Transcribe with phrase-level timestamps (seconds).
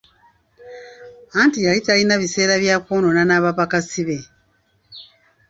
[1.41, 4.17] Anti yali talina biseera bya kwonoona na bapakasi be.